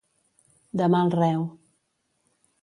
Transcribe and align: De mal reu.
De 0.81 0.87
mal 0.95 1.13
reu. 1.17 1.45